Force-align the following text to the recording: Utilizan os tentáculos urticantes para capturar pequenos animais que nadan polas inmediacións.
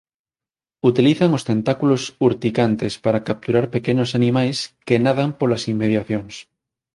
Utilizan 0.89 1.29
os 1.37 1.45
tentáculos 1.51 2.01
urticantes 2.29 2.93
para 3.03 3.23
capturar 3.27 3.65
pequenos 3.75 4.09
animais 4.19 4.57
que 4.87 5.01
nadan 5.05 5.29
polas 5.39 5.63
inmediacións. 5.73 6.33